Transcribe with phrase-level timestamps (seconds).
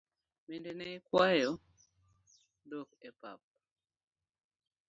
[0.47, 1.51] Bende ne ikwayo
[2.69, 3.39] dhok e pap?